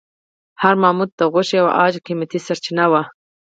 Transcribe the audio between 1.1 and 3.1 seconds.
د غوښې او عاج قیمتي سرچینه وه.